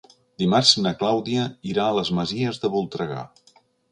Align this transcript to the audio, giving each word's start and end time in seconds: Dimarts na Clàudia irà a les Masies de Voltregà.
Dimarts 0.43 0.71
na 0.85 0.93
Clàudia 1.01 1.43
irà 1.73 1.85
a 1.89 1.97
les 1.99 2.11
Masies 2.21 2.61
de 2.65 2.71
Voltregà. 2.79 3.21